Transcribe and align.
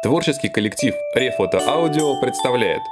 Творческий 0.00 0.48
коллектив 0.48 0.94
Рефото 1.12 1.58
Аудио 1.58 2.20
представляет 2.20 2.82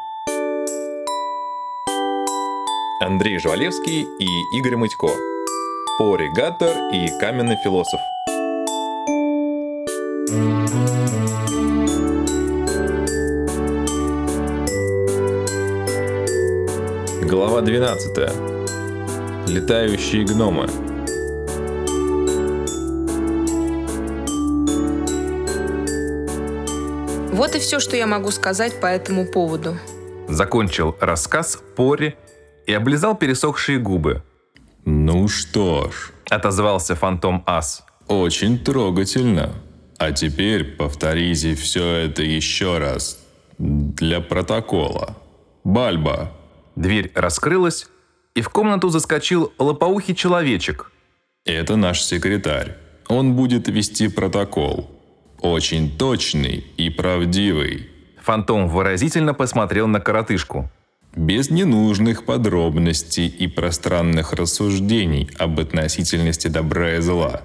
Андрей 3.01 3.39
Жвалевский 3.39 4.03
и 4.03 4.59
Игорь 4.59 4.75
Мытько 4.75 5.11
Пори 5.98 6.29
Гаттер 6.30 6.73
и 6.93 7.07
Каменный 7.21 7.55
философ 7.62 8.01
Глава 17.23 17.61
12. 17.61 19.48
Летающие 19.48 20.25
гномы. 20.25 20.86
Вот 27.37 27.55
и 27.55 27.59
все, 27.59 27.81
что 27.81 27.97
я 27.97 28.07
могу 28.07 28.31
сказать 28.31 28.81
по 28.81 28.87
этому 28.87 29.27
поводу. 29.27 29.77
Закончил 30.29 30.97
рассказ 31.01 31.62
Пори 31.77 32.17
и 32.67 32.73
облизал 32.73 33.15
пересохшие 33.15 33.79
губы. 33.79 34.23
Ну 34.87 35.29
что 35.29 35.91
ж, 35.91 36.12
Отозвался 36.31 36.95
фантом 36.95 37.43
Ас. 37.47 37.85
очень 38.09 38.59
трогательно. 38.59 39.53
А 39.99 40.12
теперь 40.12 40.65
повторите 40.65 41.55
все 41.55 41.85
это 42.07 42.23
еще 42.23 42.79
раз. 42.79 43.19
Для 43.59 44.21
протокола. 44.21 45.17
Бальба, 45.65 46.33
Дверь 46.75 47.11
раскрылась, 47.15 47.89
и 48.34 48.41
в 48.43 48.48
комнату 48.48 48.89
заскочил 48.89 49.53
лопоухий 49.59 50.15
человечек. 50.15 50.91
это 51.45 51.77
наш 51.77 52.03
секретарь. 52.03 52.77
Он 53.09 53.34
будет 53.34 53.69
вести 53.69 54.09
протокол. 54.09 54.91
Очень 55.41 55.97
точный 55.97 56.65
и 56.77 56.91
правдивый. 56.91 57.91
Фантом 58.23 58.69
выразительно 58.69 59.34
посмотрел 59.34 59.87
на 59.87 60.01
коротышку. 60.01 60.70
Без 61.15 61.51
ненужных 61.51 62.25
подробностей 62.25 63.27
и 63.27 63.47
пространных 63.47 64.33
рассуждений 64.33 65.31
об 65.39 65.61
относительности 65.61 66.48
добра 66.48 66.97
и 66.97 67.01
зла. 67.01 67.43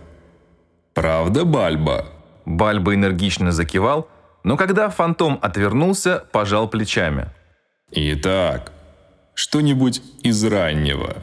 Правда, 0.94 1.46
Бальба? 1.46 2.08
Бальба 2.46 2.96
энергично 2.96 3.52
закивал, 3.52 4.10
но 4.44 4.58
когда 4.58 4.90
фантом 4.90 5.40
отвернулся, 5.42 6.26
пожал 6.32 6.68
плечами. 6.68 7.28
Итак, 7.92 8.72
что-нибудь 9.36 10.02
из 10.24 10.44
раннего. 10.44 11.16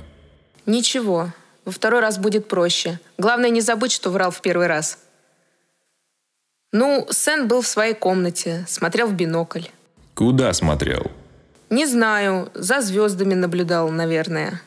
Ничего, 0.64 1.32
во 1.64 1.72
второй 1.72 2.00
раз 2.00 2.18
будет 2.18 2.48
проще. 2.48 2.98
Главное 3.18 3.50
не 3.50 3.60
забыть, 3.60 3.92
что 3.92 4.10
врал 4.10 4.30
в 4.30 4.40
первый 4.40 4.68
раз. 4.68 4.98
Ну, 6.72 7.06
Сен 7.10 7.48
был 7.48 7.62
в 7.62 7.66
своей 7.66 7.94
комнате, 7.94 8.64
смотрел 8.68 9.08
в 9.08 9.14
бинокль. 9.14 9.64
Куда 10.14 10.52
смотрел? 10.52 11.10
Не 11.70 11.86
знаю, 11.86 12.50
за 12.54 12.80
звездами 12.80 13.34
наблюдал, 13.34 13.88
наверное. 13.88 14.60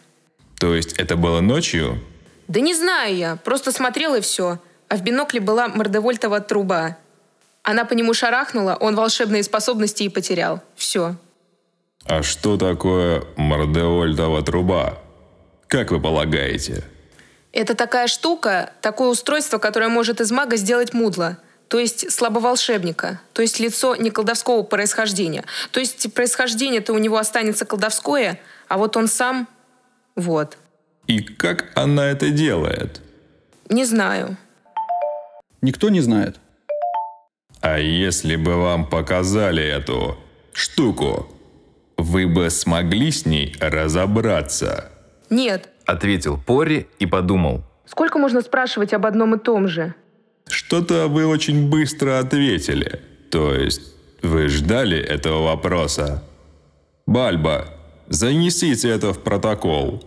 То 0.60 0.74
есть 0.76 0.94
это 0.94 1.16
было 1.16 1.42
ночью? 1.42 2.00
Да 2.48 2.60
не 2.60 2.74
знаю 2.74 3.16
я, 3.16 3.36
просто 3.36 3.72
смотрел 3.72 4.16
и 4.16 4.22
все. 4.22 4.60
А 4.88 4.98
в 4.98 5.04
бинокле 5.04 5.40
была 5.40 5.68
мордевольтова 5.68 6.42
труба. 6.42 6.98
Она 7.64 7.86
по 7.86 7.94
нему 7.94 8.14
шарахнула, 8.14 8.76
он 8.80 8.96
волшебные 8.96 9.44
способности 9.44 10.04
и 10.04 10.10
потерял. 10.10 10.62
Все. 10.76 11.16
А 12.06 12.24
что 12.24 12.58
такое 12.58 13.24
мордеольтова 13.38 14.42
труба? 14.42 14.98
Как 15.68 15.92
вы 15.92 16.02
полагаете? 16.02 16.84
Это 17.54 17.75
такая 17.75 18.08
штука, 18.08 18.72
такое 18.81 19.09
устройство, 19.09 19.59
которое 19.59 19.90
может 19.90 20.20
из 20.20 20.31
мага 20.31 20.58
сделать 20.58 20.94
мудло. 20.94 21.38
То 21.72 21.80
есть 21.80 22.12
слабоволшебника. 22.12 23.22
То 23.32 23.42
есть 23.42 23.62
лицо 23.62 23.96
не 23.96 24.12
колдовского 24.12 24.64
происхождения. 24.64 25.46
То 25.72 25.80
есть 25.80 26.14
происхождение-то 26.14 26.92
у 26.92 26.98
него 26.98 27.16
останется 27.16 27.66
колдовское, 27.66 28.42
а 28.68 28.78
вот 28.78 28.98
он 28.98 29.08
сам... 29.08 29.48
Вот. 30.18 30.58
И 31.08 31.22
как 31.22 31.72
она 31.76 32.10
это 32.10 32.30
делает? 32.30 33.02
Не 33.70 33.86
знаю. 33.86 34.36
Никто 35.62 35.88
не 35.88 36.02
знает. 36.02 36.42
А 37.62 37.80
если 37.80 38.36
бы 38.36 38.58
вам 38.58 38.86
показали 38.86 39.64
эту 39.64 40.18
штуку, 40.52 41.34
вы 41.96 42.28
бы 42.28 42.50
смогли 42.50 43.12
с 43.12 43.26
ней 43.26 43.56
разобраться? 43.62 44.92
Нет. 45.30 45.70
Ответил 45.86 46.38
Пори 46.38 46.90
и 47.00 47.06
подумал. 47.06 47.64
Сколько 47.86 48.20
можно 48.20 48.42
спрашивать 48.42 48.92
об 48.92 49.06
одном 49.06 49.36
и 49.36 49.40
том 49.40 49.70
же? 49.70 49.96
Что-то 50.72 51.09
вы 51.09 51.28
очень 51.28 51.68
быстро 51.68 52.20
ответили. 52.20 53.02
То 53.30 53.54
есть 53.54 53.82
вы 54.22 54.48
ждали 54.48 54.98
этого 54.98 55.44
вопроса? 55.44 56.24
Бальба, 57.06 57.66
занесите 58.08 58.88
это 58.88 59.12
в 59.12 59.20
протокол. 59.20 60.02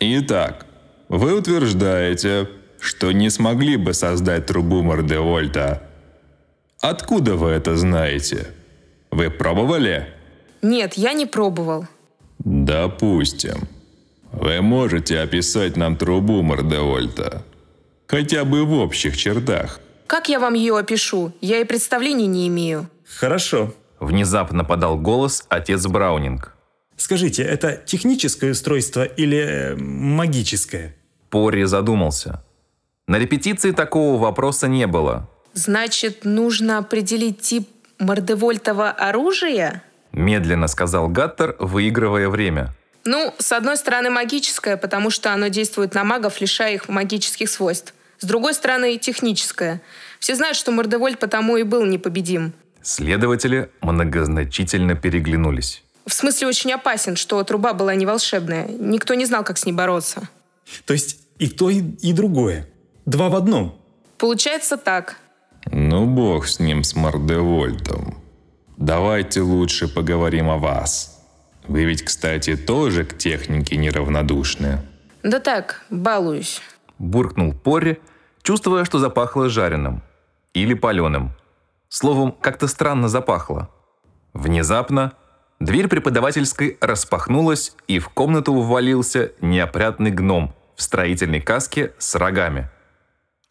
Итак, 0.00 0.64
вы 1.10 1.36
утверждаете, 1.36 2.48
что 2.80 3.12
не 3.12 3.28
смогли 3.28 3.76
бы 3.76 3.92
создать 3.92 4.46
трубу 4.46 4.82
Мордевольта. 4.82 5.82
Откуда 6.80 7.34
вы 7.34 7.50
это 7.50 7.76
знаете? 7.76 8.46
Вы 9.10 9.28
пробовали? 9.28 10.06
Нет, 10.62 10.94
я 10.94 11.12
не 11.12 11.26
пробовал. 11.26 11.86
Допустим. 12.38 13.68
Вы 14.32 14.62
можете 14.62 15.20
описать 15.20 15.76
нам 15.76 15.98
трубу 15.98 16.40
Мордевольта. 16.40 17.44
Хотя 18.06 18.46
бы 18.46 18.64
в 18.64 18.72
общих 18.72 19.14
чертах. 19.14 19.82
Как 20.08 20.30
я 20.30 20.40
вам 20.40 20.54
ее 20.54 20.76
опишу? 20.76 21.32
Я 21.42 21.60
и 21.60 21.64
представления 21.64 22.26
не 22.26 22.48
имею. 22.48 22.88
Хорошо. 23.18 23.74
Внезапно 24.00 24.64
подал 24.64 24.96
голос 24.98 25.44
отец 25.50 25.86
Браунинг. 25.86 26.54
Скажите, 26.96 27.42
это 27.42 27.80
техническое 27.84 28.52
устройство 28.52 29.04
или 29.04 29.38
э, 29.38 29.76
магическое? 29.76 30.96
Пори 31.28 31.64
задумался. 31.64 32.42
На 33.06 33.18
репетиции 33.18 33.72
такого 33.72 34.18
вопроса 34.18 34.66
не 34.66 34.86
было. 34.86 35.28
Значит, 35.52 36.24
нужно 36.24 36.78
определить 36.78 37.42
тип 37.42 37.68
мордевольтова 37.98 38.90
оружия? 38.90 39.82
Медленно 40.12 40.68
сказал 40.68 41.08
Гаттер, 41.08 41.54
выигрывая 41.58 42.30
время. 42.30 42.74
Ну, 43.04 43.34
с 43.38 43.52
одной 43.52 43.76
стороны, 43.76 44.08
магическое, 44.08 44.78
потому 44.78 45.10
что 45.10 45.34
оно 45.34 45.48
действует 45.48 45.94
на 45.94 46.04
магов, 46.04 46.40
лишая 46.40 46.74
их 46.74 46.88
магических 46.88 47.50
свойств. 47.50 47.92
С 48.18 48.24
другой 48.24 48.54
стороны, 48.54 48.98
техническое. 48.98 49.80
Все 50.18 50.34
знают, 50.34 50.56
что 50.56 50.72
Мордевольт 50.72 51.18
потому 51.18 51.56
и 51.56 51.62
был 51.62 51.84
непобедим. 51.84 52.52
Следователи 52.82 53.70
многозначительно 53.80 54.94
переглянулись. 54.94 55.82
В 56.06 56.12
смысле, 56.12 56.48
очень 56.48 56.72
опасен, 56.72 57.16
что 57.16 57.42
труба 57.44 57.74
была 57.74 57.94
не 57.94 58.06
волшебная. 58.06 58.66
Никто 58.68 59.14
не 59.14 59.26
знал, 59.26 59.44
как 59.44 59.58
с 59.58 59.66
ней 59.66 59.72
бороться. 59.72 60.28
То 60.86 60.94
есть 60.94 61.20
и 61.38 61.48
то, 61.48 61.70
и, 61.70 61.82
и 62.00 62.12
другое. 62.12 62.68
Два 63.04 63.28
в 63.28 63.36
одном. 63.36 63.78
Получается 64.16 64.76
так. 64.76 65.16
Ну, 65.70 66.06
бог 66.06 66.48
с 66.48 66.60
ним, 66.60 66.82
с 66.82 66.94
Мордевольтом. 66.96 68.22
Давайте 68.76 69.42
лучше 69.42 69.86
поговорим 69.86 70.48
о 70.48 70.56
вас. 70.56 71.20
Вы 71.66 71.84
ведь, 71.84 72.02
кстати, 72.02 72.56
тоже 72.56 73.04
к 73.04 73.18
технике 73.18 73.76
неравнодушны. 73.76 74.80
Да 75.22 75.40
так, 75.40 75.84
балуюсь. 75.90 76.62
Буркнул 76.98 77.52
Пори, 77.52 77.98
чувствуя, 78.48 78.86
что 78.86 78.98
запахло 78.98 79.50
жареным. 79.50 80.00
Или 80.54 80.72
паленым. 80.72 81.32
Словом, 81.90 82.32
как-то 82.32 82.66
странно 82.66 83.06
запахло. 83.06 83.68
Внезапно 84.32 85.12
дверь 85.60 85.86
преподавательской 85.86 86.78
распахнулась, 86.80 87.76
и 87.88 87.98
в 87.98 88.08
комнату 88.08 88.54
ввалился 88.54 89.32
неопрятный 89.42 90.10
гном 90.10 90.54
в 90.76 90.82
строительной 90.82 91.42
каске 91.42 91.92
с 91.98 92.14
рогами. 92.14 92.70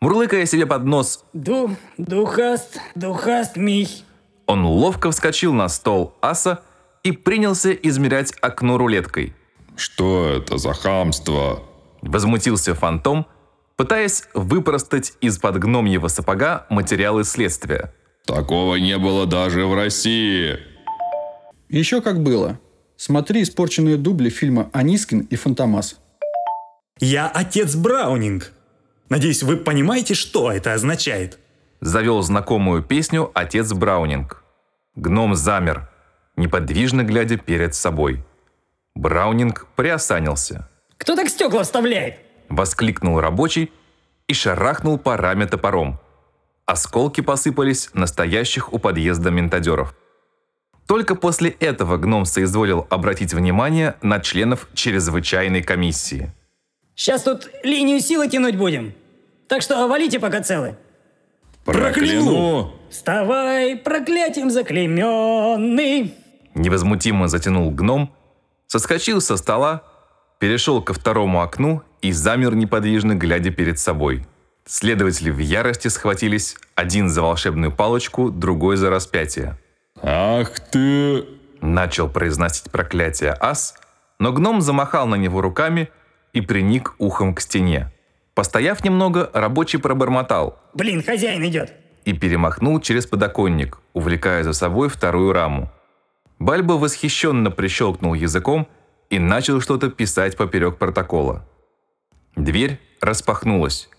Мурлыкая 0.02 0.48
себе 0.48 0.66
под 0.66 0.86
нос, 0.86 1.24
Ду, 1.32 1.76
духаст, 2.00 2.80
духаст 2.96 3.56
мий. 3.56 4.04
он 4.48 4.66
ловко 4.66 5.12
вскочил 5.12 5.54
на 5.54 5.70
стол 5.70 6.16
аса 6.22 6.64
и 7.04 7.12
принялся 7.12 7.72
измерять 7.72 8.34
окно 8.42 8.80
рулеткой. 8.80 9.36
Что 9.76 10.28
это 10.30 10.58
за 10.58 10.74
хамство? 10.74 11.62
Возмутился 12.02 12.74
фантом, 12.74 13.28
пытаясь 13.78 14.24
выпростать 14.34 15.14
из-под 15.22 15.60
гномьего 15.60 16.10
сапога 16.10 16.66
материалы 16.70 17.24
следствия. 17.24 17.94
Такого 18.26 18.76
не 18.76 18.98
было 18.98 19.26
даже 19.26 19.66
в 19.66 19.74
России. 19.74 20.60
Еще 21.70 22.02
как 22.02 22.22
было. 22.22 22.60
Смотри 22.98 23.44
испорченные 23.44 23.96
дубли 23.96 24.30
фильма 24.30 24.70
«Анискин» 24.74 25.22
и 25.22 25.36
«Фантомас». 25.36 25.98
Я 27.00 27.28
отец 27.28 27.76
Браунинг. 27.76 28.52
Надеюсь, 29.10 29.44
вы 29.44 29.56
понимаете, 29.58 30.16
что 30.16 30.52
это 30.52 30.74
означает? 30.74 31.38
Завел 31.80 32.22
знакомую 32.24 32.82
песню 32.82 33.30
отец 33.36 33.72
Браунинг. 33.72 34.44
Гном 34.96 35.36
замер, 35.36 35.90
неподвижно 36.36 37.04
глядя 37.04 37.38
перед 37.38 37.76
собой. 37.76 38.26
Браунинг 38.96 39.68
приосанился. 39.76 40.68
Кто 40.98 41.16
так 41.16 41.30
стекла 41.30 41.62
вставляет? 41.64 42.27
Воскликнул 42.50 43.20
рабочий 43.20 43.72
и 44.28 44.34
шарахнул 44.34 44.98
по 44.98 45.18
раме 45.18 45.46
топором. 45.48 46.00
Осколки 46.66 47.22
посыпались 47.22 47.90
настоящих 47.94 48.74
у 48.74 48.80
подъезда 48.80 49.32
ментадеров. 49.32 49.96
Только 50.88 51.16
после 51.16 51.50
этого 51.50 51.98
гном 51.98 52.26
соизволил 52.26 52.88
обратить 52.90 53.34
внимание 53.34 53.96
на 54.02 54.20
членов 54.20 54.68
чрезвычайной 54.74 55.62
комиссии. 55.62 56.32
Сейчас 56.96 57.24
тут 57.24 57.50
линию 57.64 58.00
силы 58.00 58.28
тянуть 58.28 58.56
будем. 58.56 58.94
Так 59.48 59.62
что 59.62 59.88
валите, 59.88 60.20
пока 60.20 60.42
целы. 60.42 60.78
Прокляну! 61.64 62.74
Вставай, 62.90 63.76
проклятием 63.76 64.50
заклейменный. 64.50 66.16
Невозмутимо 66.56 67.28
затянул 67.28 67.70
гном, 67.72 68.16
соскочил 68.68 69.22
со 69.22 69.38
стола, 69.38 69.84
перешел 70.40 70.82
ко 70.82 70.94
второму 70.94 71.42
окну 71.42 71.82
и 72.02 72.12
замер 72.12 72.56
неподвижно, 72.56 73.16
глядя 73.16 73.52
перед 73.52 73.80
собой. 73.80 74.26
Следователи 74.66 75.32
в 75.32 75.40
ярости 75.40 75.88
схватились, 75.88 76.58
один 76.76 77.10
за 77.10 77.22
волшебную 77.22 77.72
палочку, 77.72 78.30
другой 78.30 78.78
за 78.78 78.90
распятие. 78.90 79.58
Ах 80.02 80.60
ты... 80.60 81.26
Начал 81.60 82.08
произносить 82.08 82.70
проклятие 82.72 83.36
ас, 83.40 83.74
но 84.20 84.32
гном 84.32 84.62
замахал 84.62 85.08
на 85.08 85.16
него 85.16 85.42
руками 85.42 85.90
и 86.34 86.42
приник 86.42 86.94
ухом 87.00 87.34
к 87.34 87.42
стене. 87.42 87.92
Постояв 88.36 88.84
немного, 88.84 89.32
рабочий 89.34 89.80
пробормотал 89.80 90.60
Блин, 90.76 91.02
хозяин 91.04 91.44
идет. 91.46 91.74
и 92.06 92.14
перемахнул 92.14 92.80
через 92.80 93.08
подоконник, 93.08 93.80
увлекая 93.94 94.44
за 94.44 94.54
собой 94.54 94.90
вторую 94.90 95.34
раму. 95.34 95.72
Бальбо 96.38 96.74
восхищенно 96.74 97.50
прищелкнул 97.50 98.14
языком 98.14 98.68
и 99.10 99.20
начал 99.20 99.62
что-то 99.62 99.90
писать 99.90 100.38
поперек 100.38 100.78
протокола. 100.78 101.46
Дверь 102.36 102.80
распахнулась, 103.02 103.90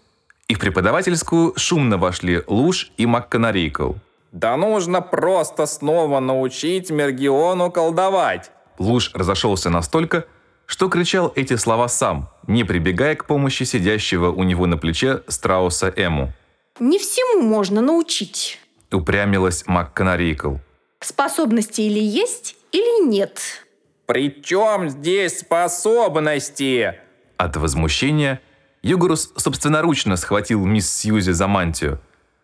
и 0.49 0.55
в 0.55 0.59
преподавательскую 0.59 1.55
шумно 1.57 1.99
вошли 1.99 2.43
Луж 2.47 2.91
и 2.97 3.07
МакКонарейкл. 3.07 3.95
Да 4.33 4.57
нужно 4.57 5.01
просто 5.01 5.67
снова 5.67 6.21
научить 6.21 6.91
Мергиону 6.91 7.71
колдовать. 7.71 8.51
Луж 8.79 9.11
разошелся 9.15 9.71
настолько, 9.71 10.27
что 10.67 10.89
кричал 10.89 11.33
эти 11.35 11.57
слова 11.57 11.89
сам, 11.89 12.29
не 12.47 12.65
прибегая 12.65 13.15
к 13.17 13.25
помощи 13.25 13.65
сидящего 13.65 14.31
у 14.31 14.43
него 14.43 14.67
на 14.67 14.77
плече 14.77 15.23
страуса 15.27 15.93
Эму. 15.97 16.33
Не 16.79 16.99
всему 16.99 17.43
можно 17.43 17.81
научить. 17.81 18.61
Упрямилась 18.93 19.67
МакКонарейкл. 19.67 20.57
Способности 21.01 21.81
или 21.81 22.01
есть, 22.01 22.57
или 22.73 23.07
нет. 23.07 23.67
Причем 24.09 24.89
здесь 24.89 25.41
способности? 25.41 26.95
От 27.37 27.57
возмущения 27.59 28.41
Югорус 28.81 29.35
собственноручно 29.37 30.17
схватил 30.17 30.65
мисс 30.65 30.91
Сьюзи 30.91 31.33
за 31.33 31.47
мантию. 31.47 32.01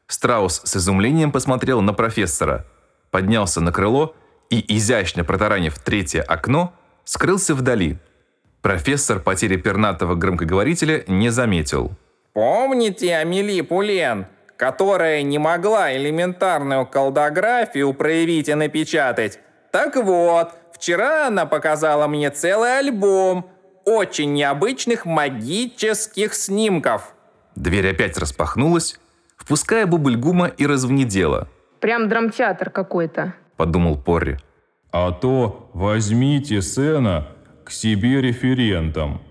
Страус 0.07 0.61
с 0.63 0.77
изумлением 0.77 1.33
посмотрел 1.33 1.81
на 1.81 1.95
профессора, 1.95 2.67
поднялся 3.11 3.63
на 3.63 3.73
крыло 3.73 4.15
и, 4.51 4.63
изящно 4.77 5.25
протаранив 5.25 5.79
третье 5.79 6.21
окно, 6.21 6.75
скрылся 7.05 7.55
вдали. 7.55 7.97
Профессор 8.61 9.19
потери 9.19 9.57
пернатого 9.57 10.17
громкоговорителя 10.17 11.05
не 11.07 11.31
заметил. 11.31 11.93
Помните 12.35 13.17
Амели 13.17 13.63
Пулен, 13.63 14.27
которая 14.59 15.23
не 15.23 15.39
могла 15.39 15.97
элементарную 15.97 16.85
колдографию 16.85 17.95
проявить 17.95 18.51
и 18.51 18.55
напечатать? 18.55 19.39
Так 19.73 19.97
вот, 19.97 20.53
вчера 20.85 21.29
она 21.29 21.47
показала 21.47 22.07
мне 22.09 22.29
целый 22.29 22.79
альбом 22.79 23.51
очень 23.87 24.35
необычных 24.35 25.07
магических 25.07 26.35
снимков. 26.35 27.15
Дверь 27.57 27.89
опять 27.89 28.19
распахнулась, 28.19 29.01
впуская 29.39 29.87
Бубльгума 29.87 30.49
и 30.49 30.67
развнедела, 30.67 31.49
Прям 31.81 32.09
драмтеатр 32.11 32.69
какой-то. 32.69 33.35
подумал 33.57 33.97
Порри. 33.97 34.37
А 34.93 35.11
то 35.13 35.71
возьмите 35.73 36.61
сына 36.61 37.29
к 37.65 37.71
себе 37.71 38.21
референтом. 38.21 39.23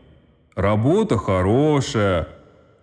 Работа 0.55 1.17
хорошая, 1.17 2.29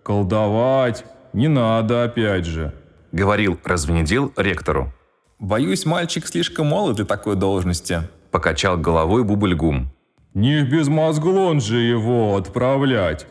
колдовать 0.05 1.05
не 1.33 1.49
надо 1.49 2.05
опять 2.05 2.47
же. 2.47 2.73
Говорил 3.11 3.59
развнедел 3.65 4.33
ректору. 4.37 4.93
Боюсь, 5.41 5.87
мальчик 5.87 6.27
слишком 6.29 6.69
молод 6.69 6.97
для 6.97 7.05
такой 7.05 7.35
должности. 7.35 8.09
Покачал 8.31 8.79
головой 8.79 9.25
Бубльгум. 9.25 9.91
Не 10.35 10.63
в 10.63 10.71
безмозглон 10.71 11.61
же 11.61 11.79
его 11.79 12.37
отправлять. 12.37 13.27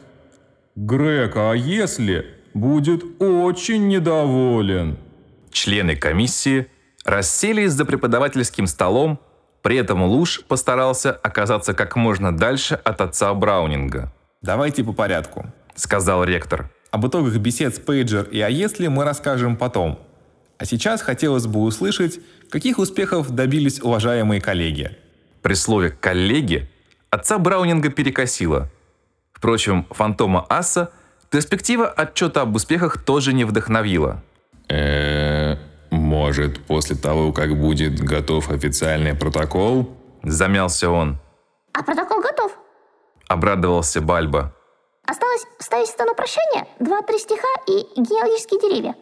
Грек, 0.75 1.35
а 1.35 1.53
если 1.53 2.25
будет 2.53 3.03
очень 3.21 3.87
недоволен? 3.87 4.97
Члены 5.51 5.95
комиссии 5.95 6.67
расселись 7.05 7.71
за 7.71 7.85
преподавательским 7.85 8.67
столом, 8.67 9.19
при 9.61 9.77
этом 9.77 10.03
Луж 10.03 10.43
постарался 10.47 11.11
оказаться 11.11 11.73
как 11.73 11.95
можно 11.95 12.35
дальше 12.35 12.75
от 12.75 13.01
отца 13.01 13.33
Браунинга, 13.33 14.13
Давайте 14.41 14.83
по 14.83 14.93
порядку. 14.93 15.45
сказал 15.75 16.23
ректор. 16.23 16.69
Об 16.91 17.05
итогах 17.07 17.35
бесед 17.37 17.75
с 17.75 17.79
Пейджер 17.79 18.23
и 18.23 18.39
«А 18.39 18.49
если» 18.49 18.87
мы 18.87 19.03
расскажем 19.03 19.57
потом. 19.57 19.99
А 20.59 20.65
сейчас 20.65 21.01
хотелось 21.01 21.47
бы 21.47 21.61
услышать, 21.61 22.19
каких 22.49 22.79
успехов 22.79 23.31
добились 23.31 23.81
уважаемые 23.81 24.41
коллеги. 24.41 24.97
При 25.41 25.53
слове 25.53 25.89
«коллеги» 25.89 26.69
отца 27.09 27.37
Браунинга 27.37 27.89
перекосило. 27.89 28.69
Впрочем, 29.31 29.87
фантома 29.89 30.45
Асса 30.49 30.91
перспектива 31.29 31.87
отчета 31.87 32.41
об 32.41 32.55
успехах 32.55 33.01
тоже 33.01 33.31
не 33.31 33.45
вдохновила. 33.45 34.21
Э, 34.67 35.55
может, 35.91 36.59
после 36.65 36.97
того, 36.97 37.31
как 37.31 37.57
будет 37.57 38.01
готов 38.01 38.51
официальный 38.51 39.15
протокол? 39.15 39.95
Замялся 40.23 40.89
он. 40.89 41.19
А 41.71 41.83
протокол 41.83 42.21
готов. 42.21 42.51
Обрадовался 43.29 44.01
Бальба. 44.01 44.53
Осталось 45.07 45.45
вставить 45.57 45.87
в 45.87 45.91
стану 45.91 46.15
прощания 46.15 46.67
два-три 46.79 47.17
стиха 47.17 47.47
и 47.65 47.87
генеалогические 47.95 48.59
деревья. 48.59 48.95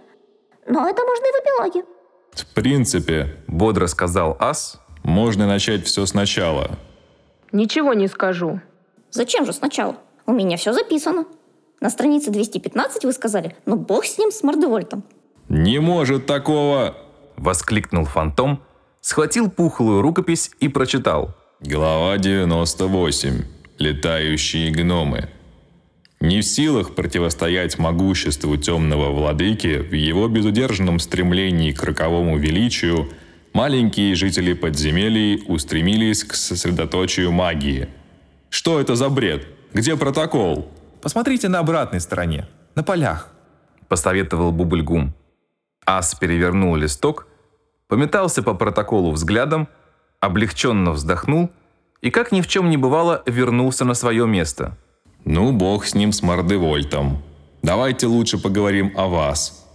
Но 0.68 0.88
это 0.88 1.04
можно 1.04 1.26
и 1.26 1.32
в 1.32 1.44
эпилоге. 1.44 1.86
В 2.32 2.46
принципе, 2.54 3.38
Бодро 3.48 3.88
сказал 3.88 4.36
Ас, 4.40 4.80
можно 5.04 5.48
начать 5.48 5.86
все 5.86 6.06
сначала. 6.06 6.78
Ничего 7.52 7.94
не 7.94 8.08
скажу. 8.08 8.60
Зачем 9.10 9.46
же 9.46 9.54
сначала? 9.54 9.96
У 10.26 10.34
меня 10.34 10.58
все 10.58 10.74
записано. 10.74 11.26
На 11.80 11.90
странице 11.90 12.32
215 12.32 13.06
вы 13.06 13.14
сказали, 13.14 13.56
ну 13.66 13.78
бог 13.78 14.06
с 14.06 14.18
ним, 14.18 14.32
с 14.32 14.44
Мордевольтом. 14.44 15.04
Не 15.50 15.80
может 15.80 16.26
такого! 16.26 16.98
воскликнул 17.38 18.06
фантом, 18.06 18.64
схватил 19.00 19.50
пухлую 19.50 20.02
рукопись 20.02 20.52
и 20.60 20.68
прочитал. 20.68 21.36
Глава 21.62 22.18
98. 22.18 23.44
Летающие 23.78 24.72
гномы. 24.72 25.30
Не 26.20 26.42
в 26.42 26.46
силах 26.46 26.96
противостоять 26.96 27.78
могуществу 27.78 28.58
темного 28.58 29.12
владыки 29.12 29.78
в 29.78 29.94
его 29.94 30.28
безудержном 30.28 31.00
стремлении 31.00 31.72
к 31.72 31.84
роковому 31.84 32.38
величию, 32.38 33.10
маленькие 33.54 34.16
жители 34.16 34.54
подземелий 34.54 35.44
устремились 35.48 36.24
к 36.24 36.34
сосредоточию 36.34 37.32
магии. 37.32 37.90
Что 38.50 38.80
это 38.80 38.96
за 38.96 39.10
бред? 39.10 39.48
Где 39.74 39.96
протокол? 39.96 40.72
Посмотрите 41.02 41.50
на 41.50 41.60
обратной 41.60 42.00
стороне, 42.00 42.48
на 42.74 42.84
полях. 42.84 43.30
посоветовал 43.88 44.52
Бубльгум. 44.52 45.14
Ас 45.86 46.16
перевернул 46.16 46.76
листок, 46.76 47.28
пометался 47.88 48.42
по 48.42 48.56
протоколу 48.56 49.12
взглядом, 49.12 49.68
облегченно 50.20 50.92
вздохнул 50.92 51.52
и, 52.02 52.10
как 52.10 52.32
ни 52.32 52.42
в 52.42 52.48
чем 52.48 52.70
не 52.70 52.78
бывало, 52.78 53.24
вернулся 53.28 53.86
на 53.86 53.94
свое 53.94 54.26
место. 54.28 54.76
Ну, 55.30 55.52
бог 55.52 55.86
с 55.86 55.94
ним, 55.94 56.14
с 56.14 56.22
Мордевольтом. 56.22 57.22
Давайте 57.62 58.08
лучше 58.08 58.38
поговорим 58.38 58.94
о 58.96 59.08
вас. 59.08 59.68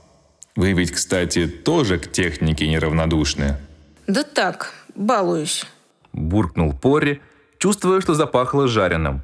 Вы 0.56 0.72
ведь, 0.72 0.92
кстати, 0.92 1.46
тоже 1.46 1.98
к 1.98 2.10
технике 2.10 2.66
неравнодушны. 2.66 3.58
Да 4.06 4.22
так, 4.22 4.72
балуюсь. 4.94 5.66
Буркнул 6.14 6.72
Порри, 6.72 7.20
чувствуя, 7.58 8.00
что 8.00 8.14
запахло 8.14 8.66
жареным. 8.66 9.20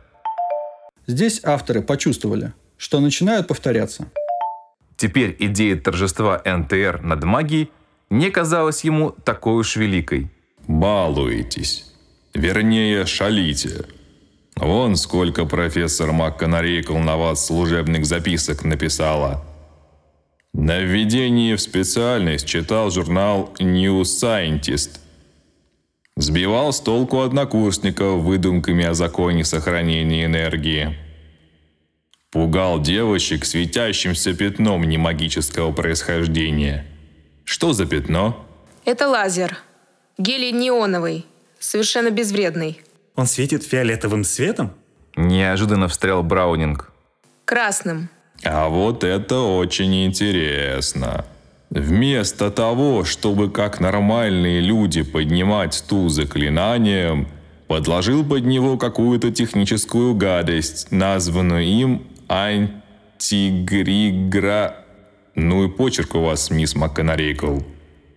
Здесь 1.06 1.40
авторы 1.44 1.80
почувствовали, 1.80 2.52
что 2.76 3.00
начинают 3.00 3.47
повторяться. 3.47 4.04
Теперь 4.99 5.35
идея 5.38 5.76
торжества 5.76 6.42
НТР 6.44 7.00
над 7.02 7.25
магией 7.25 7.70
не 8.11 8.30
казалась 8.30 8.85
ему 8.85 9.12
такой 9.12 9.54
уж 9.54 9.76
великой. 9.76 10.30
Балуетесь. 10.66 11.87
Вернее, 12.35 13.06
шалите. 13.06 13.87
Вон 14.60 14.96
сколько 14.96 15.44
профессор 15.44 16.10
МакКонарейкл 16.10 16.98
на 16.98 17.16
вас 17.16 17.46
служебных 17.46 18.04
записок 18.04 18.64
написала. 18.64 19.44
На 20.52 20.80
введении 20.80 21.54
в 21.54 21.60
специальность 21.60 22.46
читал 22.46 22.90
журнал 22.90 23.54
New 23.60 24.02
Scientist. 24.02 24.98
Сбивал 26.16 26.72
с 26.72 26.80
толку 26.80 27.20
однокурсников 27.20 28.22
выдумками 28.22 28.84
о 28.84 28.94
законе 28.94 29.44
сохранения 29.44 30.24
энергии. 30.24 30.98
Пугал 32.32 32.80
девочек 32.80 33.44
светящимся 33.44 34.34
пятном 34.34 34.82
немагического 34.82 35.70
происхождения. 35.70 36.84
Что 37.44 37.72
за 37.72 37.86
пятно? 37.86 38.44
Это 38.84 39.06
лазер. 39.06 39.58
Гелий 40.18 40.50
неоновый. 40.50 41.26
Совершенно 41.60 42.10
безвредный. 42.10 42.80
Он 43.18 43.26
светит 43.26 43.64
фиолетовым 43.64 44.22
светом? 44.22 44.70
Неожиданно 45.16 45.88
встрял 45.88 46.22
Браунинг. 46.22 46.92
Красным. 47.44 48.10
А 48.44 48.68
вот 48.68 49.02
это 49.02 49.40
очень 49.40 50.06
интересно. 50.06 51.25
Вместо 51.68 52.52
того, 52.52 53.02
чтобы 53.02 53.50
как 53.50 53.80
нормальные 53.80 54.60
люди 54.60 55.02
поднимать 55.02 55.75
стул 55.75 56.10
заклинанием, 56.10 57.26
подложил 57.66 58.25
под 58.25 58.44
него 58.44 58.78
какую-то 58.78 59.32
техническую 59.32 60.14
гадость, 60.14 60.92
названную 60.92 61.64
им 61.64 62.06
антигригра... 62.28 62.76
Ну 65.34 65.64
и 65.64 65.68
почерк 65.68 66.14
у 66.14 66.20
вас, 66.20 66.50
мисс 66.50 66.76
МакКонарейкл. 66.76 67.62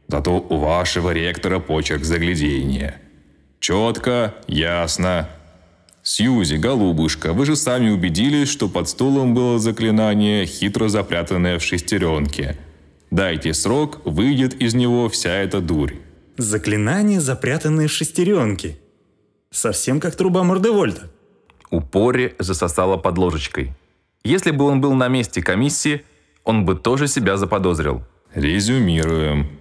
Зато 0.07 0.37
у 0.37 0.57
вашего 0.57 1.09
ректора 1.09 1.57
почерк 1.57 2.03
заглядения. 2.03 3.01
Четко, 3.61 4.33
ясно. 4.47 5.29
Сьюзи, 6.01 6.55
голубушка, 6.55 7.31
вы 7.31 7.45
же 7.45 7.55
сами 7.55 7.91
убедились, 7.91 8.49
что 8.49 8.67
под 8.67 8.89
стулом 8.89 9.35
было 9.35 9.59
заклинание, 9.59 10.47
хитро 10.47 10.87
запрятанное 10.89 11.59
в 11.59 11.63
шестеренке. 11.63 12.57
Дайте 13.11 13.53
срок, 13.53 14.01
выйдет 14.03 14.55
из 14.55 14.73
него 14.73 15.09
вся 15.09 15.29
эта 15.29 15.61
дурь. 15.61 15.93
Заклинание, 16.37 17.21
запрятанное 17.21 17.87
в 17.87 17.91
шестеренке. 17.91 18.79
Совсем 19.51 19.99
как 19.99 20.15
труба 20.15 20.43
Мордевольта. 20.43 21.11
У 21.69 21.81
Пори 21.81 22.33
засосало 22.39 22.97
под 22.97 23.19
ложечкой. 23.19 23.73
Если 24.23 24.49
бы 24.49 24.65
он 24.65 24.81
был 24.81 24.93
на 24.95 25.07
месте 25.07 25.43
комиссии, 25.43 26.01
он 26.43 26.65
бы 26.65 26.73
тоже 26.73 27.07
себя 27.07 27.37
заподозрил. 27.37 28.01
Резюмируем. 28.33 29.51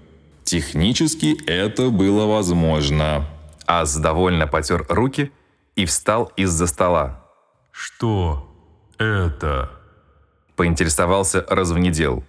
Технически 0.45 1.37
это 1.47 1.90
было 1.90 2.25
возможно. 2.25 3.26
Ас 3.73 3.97
довольно 3.97 4.49
потер 4.49 4.85
руки 4.89 5.31
и 5.77 5.85
встал 5.85 6.33
из-за 6.37 6.67
стола. 6.67 7.25
Что 7.71 8.53
это? 8.99 9.71
Поинтересовался 10.57 11.47
развнедел. 11.49 12.25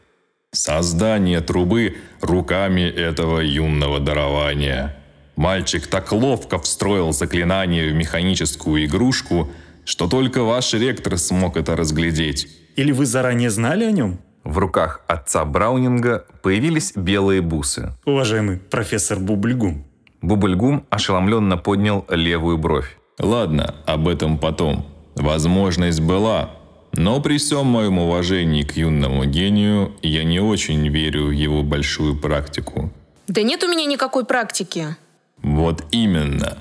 Создание 0.52 1.42
трубы 1.42 1.98
руками 2.22 2.82
этого 2.82 3.40
юного 3.40 4.00
дарования. 4.00 4.96
Мальчик 5.36 5.88
так 5.88 6.12
ловко 6.12 6.60
встроил 6.60 7.12
заклинание 7.12 7.90
в 7.90 7.96
механическую 7.96 8.86
игрушку, 8.86 9.50
что 9.84 10.08
только 10.08 10.44
ваш 10.44 10.76
ректор 10.76 11.18
смог 11.18 11.58
это 11.58 11.76
разглядеть. 11.76 12.50
Или 12.76 12.92
вы 12.92 13.08
заранее 13.08 13.50
знали 13.50 13.86
о 13.86 13.92
нем? 13.92 14.20
В 14.44 14.60
руках 14.60 15.02
отца 15.08 15.44
Браунинга 15.46 16.24
появились 16.44 16.94
белые 16.96 17.42
бусы. 17.42 17.94
Уважаемый 18.06 18.58
профессор 18.58 19.18
Бубльгум. 19.18 19.91
Бубльгум 20.22 20.86
ошеломленно 20.90 21.58
поднял 21.58 22.06
левую 22.10 22.58
бровь. 22.58 22.98
Ладно, 23.20 23.76
об 23.86 24.08
этом 24.08 24.38
потом. 24.38 24.86
Возможность 25.16 26.00
была, 26.00 26.52
но 26.94 27.22
при 27.22 27.38
всем 27.38 27.68
моем 27.68 28.00
уважении 28.00 28.64
к 28.64 28.78
юному 28.78 29.26
гению, 29.26 29.94
я 30.02 30.24
не 30.24 30.40
очень 30.40 30.88
верю 30.90 31.28
в 31.28 31.32
его 31.32 31.64
большую 31.64 32.20
практику. 32.20 32.92
Да 33.28 33.44
нет 33.44 33.64
у 33.64 33.68
меня 33.68 33.86
никакой 33.86 34.26
практики. 34.26 34.96
Вот 35.42 35.84
именно. 35.92 36.58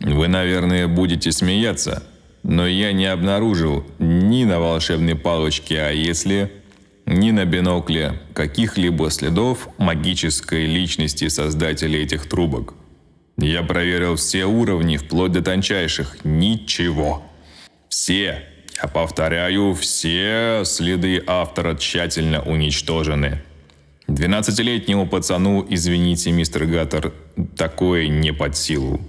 Вы, 0.00 0.28
наверное, 0.28 0.86
будете 0.86 1.32
смеяться, 1.32 2.02
но 2.42 2.66
я 2.66 2.92
не 2.92 3.06
обнаружил 3.06 3.84
ни 3.98 4.44
на 4.44 4.60
волшебной 4.60 5.16
палочке, 5.16 5.80
а 5.80 5.90
если, 5.90 6.52
ни 7.06 7.30
на 7.30 7.44
бинокле 7.44 8.20
каких-либо 8.34 9.10
следов 9.10 9.68
магической 9.78 10.66
личности 10.66 11.28
создателя 11.28 12.02
этих 12.02 12.28
трубок. 12.28 12.74
Я 13.38 13.62
проверил 13.62 14.16
все 14.16 14.46
уровни, 14.46 14.96
вплоть 14.96 15.32
до 15.32 15.42
тончайших. 15.42 16.24
Ничего. 16.24 17.22
Все, 17.88 18.42
я 18.82 18.88
повторяю, 18.88 19.74
все 19.74 20.62
следы 20.64 21.22
автора 21.24 21.76
тщательно 21.76 22.42
уничтожены. 22.42 23.40
12-летнему 24.08 25.06
пацану, 25.06 25.64
извините, 25.68 26.32
мистер 26.32 26.66
Гаттер, 26.66 27.12
такое 27.56 28.08
не 28.08 28.32
под 28.32 28.56
силу. 28.56 29.00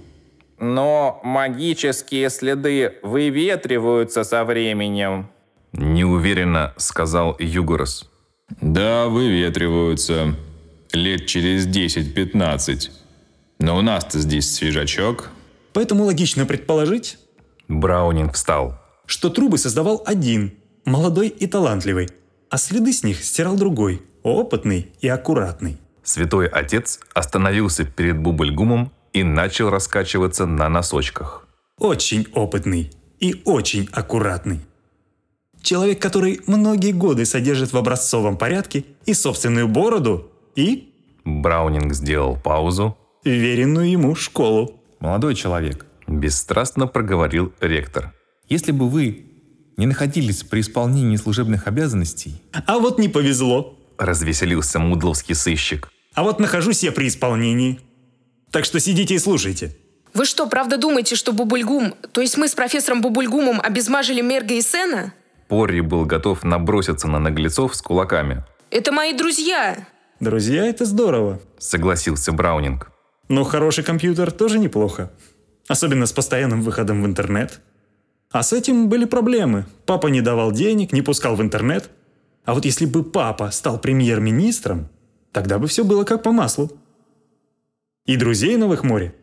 Но 0.60 1.20
магические 1.24 2.30
следы 2.30 2.94
выветриваются 3.02 4.24
со 4.24 4.44
временем. 4.44 5.28
Неуверенно 5.72 6.74
сказал 6.76 7.34
Югорос. 7.38 8.08
Да, 8.60 9.06
выветриваются. 9.06 10.36
Лет 10.92 11.26
через 11.26 11.66
10-15. 11.66 12.90
Но 13.60 13.76
у 13.76 13.82
нас-то 13.82 14.18
здесь 14.18 14.52
свежачок. 14.54 15.30
Поэтому 15.72 16.04
логично 16.04 16.46
предположить, 16.46 17.18
Браунинг 17.68 18.34
встал. 18.34 18.74
что 19.06 19.28
трубы 19.28 19.58
создавал 19.58 20.02
один, 20.06 20.54
молодой 20.84 21.28
и 21.28 21.46
талантливый, 21.46 22.08
а 22.48 22.58
следы 22.58 22.92
с 22.92 23.02
них 23.02 23.24
стирал 23.24 23.56
другой, 23.56 24.02
опытный 24.22 24.92
и 25.00 25.08
аккуратный. 25.08 25.78
Святой 26.02 26.46
Отец 26.46 27.00
остановился 27.12 27.84
перед 27.84 28.18
Бубльгумом 28.18 28.92
и 29.12 29.22
начал 29.24 29.68
раскачиваться 29.68 30.46
на 30.46 30.68
носочках. 30.68 31.46
Очень 31.78 32.26
опытный 32.34 32.90
и 33.18 33.42
очень 33.44 33.88
аккуратный. 33.92 34.60
Человек, 35.62 36.00
который 36.00 36.40
многие 36.46 36.92
годы 36.92 37.26
содержит 37.26 37.72
в 37.72 37.76
образцовом 37.76 38.38
порядке 38.38 38.84
и 39.06 39.12
собственную 39.12 39.68
бороду, 39.68 40.30
и 40.54 40.92
Браунинг 41.24 41.92
сделал 41.94 42.36
паузу, 42.36 42.96
веренную 43.24 43.90
ему 43.90 44.14
школу. 44.14 44.80
Молодой 45.00 45.34
человек, 45.34 45.86
бесстрастно 46.06 46.86
проговорил 46.86 47.52
ректор. 47.60 48.12
если 48.48 48.72
бы 48.72 48.88
вы 48.88 49.26
не 49.76 49.86
находились 49.86 50.42
при 50.42 50.60
исполнении 50.60 51.16
служебных 51.16 51.66
обязанностей, 51.66 52.42
А 52.66 52.78
вот 52.78 52.98
не 52.98 53.08
повезло. 53.08 53.78
Развеселился 53.98 54.78
мудловский 54.78 55.34
сыщик. 55.34 55.90
А 56.14 56.22
вот 56.22 56.40
нахожусь 56.40 56.82
я 56.82 56.92
при 56.92 57.08
исполнении. 57.08 57.80
Так 58.50 58.64
что 58.64 58.80
сидите 58.80 59.14
и 59.14 59.18
слушайте. 59.18 59.76
Вы 60.12 60.24
что, 60.24 60.46
правда 60.48 60.76
думаете, 60.76 61.14
что 61.14 61.32
Бубульгум, 61.32 61.94
то 62.12 62.20
есть 62.20 62.36
мы 62.36 62.48
с 62.48 62.54
профессором 62.54 63.00
Бубульгумом 63.00 63.60
обезмажили 63.62 64.20
Мерга 64.20 64.54
и 64.54 64.60
Сена? 64.60 65.14
Порри 65.48 65.80
был 65.82 66.04
готов 66.04 66.42
наброситься 66.42 67.06
на 67.08 67.18
наглецов 67.20 67.76
с 67.76 67.80
кулаками. 67.82 68.44
Это 68.70 68.90
мои 68.92 69.12
друзья. 69.12 69.86
Друзья, 70.18 70.66
это 70.66 70.84
здорово. 70.84 71.40
Согласился 71.58 72.32
Браунинг. 72.32 72.90
Но 73.30 73.44
хороший 73.44 73.84
компьютер 73.84 74.32
тоже 74.32 74.58
неплохо. 74.58 75.12
Особенно 75.68 76.06
с 76.06 76.12
постоянным 76.12 76.62
выходом 76.62 77.00
в 77.00 77.06
интернет. 77.06 77.60
А 78.32 78.42
с 78.42 78.52
этим 78.52 78.88
были 78.88 79.04
проблемы. 79.04 79.66
Папа 79.86 80.08
не 80.08 80.20
давал 80.20 80.50
денег, 80.50 80.92
не 80.92 81.00
пускал 81.00 81.36
в 81.36 81.40
интернет. 81.40 81.90
А 82.44 82.54
вот 82.54 82.64
если 82.64 82.86
бы 82.86 83.04
папа 83.04 83.52
стал 83.52 83.78
премьер-министром, 83.78 84.88
тогда 85.30 85.60
бы 85.60 85.68
все 85.68 85.84
было 85.84 86.02
как 86.02 86.24
по 86.24 86.32
маслу. 86.32 86.72
И 88.04 88.16
друзей 88.16 88.56
новых 88.56 88.82
море. 88.82 89.14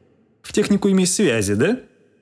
В 0.42 0.54
технику 0.54 0.90
имеешь 0.90 1.12
связи, 1.12 1.56
да? 1.56 1.78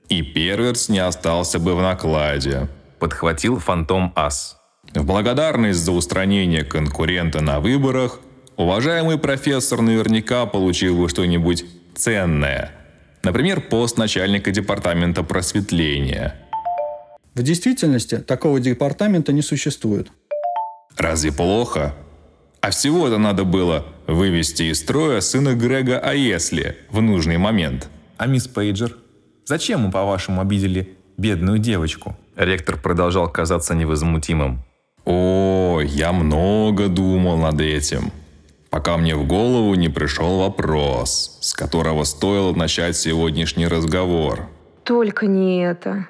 И 0.09 0.23
перверс 0.23 0.89
не 0.89 0.97
остался 0.97 1.59
бы 1.59 1.75
в 1.75 1.81
накладе. 1.83 2.67
Подхватил 2.97 3.59
фантом 3.59 4.11
Ас. 4.15 4.57
В 4.95 5.05
благодарность 5.05 5.81
за 5.81 5.91
устранение 5.91 6.63
конкурента 6.63 7.41
на 7.41 7.59
выборах, 7.59 8.21
уважаемый 8.57 9.17
профессор 9.17 9.81
наверняка 9.81 10.45
получил 10.45 10.97
бы 10.97 11.09
что-нибудь 11.09 11.65
ценное. 11.95 12.71
Например, 13.24 13.62
пост 13.62 13.97
начальника 13.97 14.51
департамента 14.51 15.24
просветления. 15.24 16.35
В 17.33 17.43
действительности 17.43 18.17
такого 18.17 18.59
департамента 18.59 19.33
не 19.33 19.41
существует. 19.41 20.09
Разве 20.95 21.31
плохо? 21.31 21.93
А 22.62 22.69
всего-то 22.69 23.17
надо 23.17 23.43
было 23.43 23.85
вывести 24.07 24.63
из 24.63 24.79
строя 24.79 25.19
сына 25.21 25.53
Грега 25.53 26.00
Аесли 26.00 26.77
в 26.89 27.01
нужный 27.01 27.38
момент. 27.38 27.89
а 28.17 28.27
мисс 28.27 28.47
Пейджер, 28.47 28.95
зачем 29.45 29.81
мы, 29.81 29.91
по-вашему, 29.91 30.39
обидели 30.41 30.97
бедную 31.17 31.59
девочку? 31.59 32.15
Ректор 32.35 32.77
продолжал 32.77 33.29
казаться 33.29 33.75
невозмутимым. 33.75 34.63
О, 35.03 35.81
я 35.83 36.12
много 36.13 36.88
думал 36.88 37.38
над 37.38 37.59
этим, 37.62 38.12
пока 38.75 38.98
мне 38.98 39.15
в 39.15 39.25
голову 39.25 39.74
не 39.75 39.88
пришел 39.88 40.39
вопрос, 40.39 41.38
с 41.39 41.53
которого 41.53 42.03
стоило 42.03 42.53
начать 42.53 42.98
сегодняшний 42.98 43.67
разговор. 43.67 44.50
Только 44.84 45.27
не 45.27 45.63
это. 45.63 46.10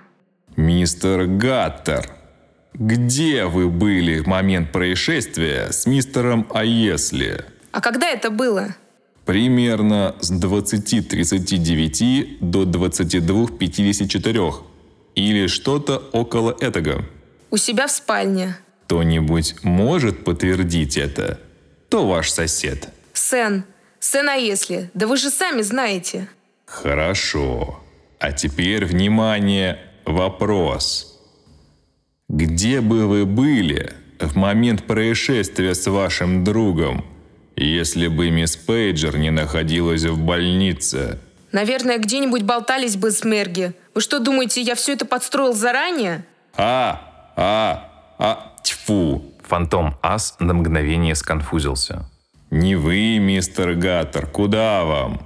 Мистер 0.55 1.27
Гаттер, 1.27 2.09
где 2.73 3.45
вы 3.45 3.69
были 3.69 4.17
в 4.17 4.25
момент 4.25 4.71
происшествия 4.71 5.71
с 5.71 5.85
мистером 5.85 6.47
Аесли? 6.51 7.41
А 7.71 7.81
когда 7.81 8.09
это 8.09 8.31
было? 8.31 8.75
Примерно 9.25 10.15
с 10.19 10.31
20.39 10.31 12.37
до 12.41 12.63
22.54. 12.63 14.53
Или 15.13 15.45
что-то 15.45 16.01
около 16.13 16.57
этого. 16.59 17.05
У 17.51 17.57
себя 17.57 17.85
в 17.85 17.91
спальне. 17.91 18.57
Кто-нибудь 18.87 19.57
может 19.61 20.23
подтвердить 20.23 20.97
это? 20.97 21.39
Кто 21.87 22.07
ваш 22.07 22.31
сосед? 22.31 22.89
Сен. 23.13 23.63
Сен, 23.99 24.29
а 24.29 24.35
если? 24.35 24.89
Да 24.93 25.07
вы 25.07 25.17
же 25.17 25.29
сами 25.29 25.61
знаете. 25.61 26.27
Хорошо. 26.65 27.79
А 28.19 28.31
теперь, 28.31 28.85
внимание, 28.85 29.79
вопрос. 30.05 31.21
Где 32.27 32.81
бы 32.81 33.07
вы 33.07 33.25
были 33.25 33.93
в 34.19 34.35
момент 34.35 34.85
происшествия 34.85 35.75
с 35.75 35.85
вашим 35.87 36.43
другом, 36.43 37.05
если 37.55 38.07
бы 38.07 38.29
мисс 38.29 38.55
Пейджер 38.55 39.17
не 39.17 39.31
находилась 39.31 40.03
в 40.03 40.17
больнице? 40.17 41.19
Наверное, 41.51 41.99
где-нибудь 41.99 42.41
болтались 42.41 42.95
бы 42.97 43.11
с 43.11 43.23
Мерги. 43.23 43.73
Вы 43.93 44.01
что 44.01 44.19
думаете, 44.19 44.61
я 44.61 44.75
все 44.75 44.93
это 44.93 45.05
подстроил 45.05 45.53
заранее? 45.53 46.25
А, 46.57 47.31
а, 47.35 48.13
а, 48.17 48.55
тьфу. 48.63 49.34
Фантом 49.47 49.95
Ас 50.01 50.35
на 50.39 50.53
мгновение 50.53 51.15
сконфузился. 51.15 52.09
Не 52.51 52.75
вы, 52.75 53.19
мистер 53.19 53.75
Гаттер, 53.75 54.27
куда 54.27 54.83
вам? 54.83 55.21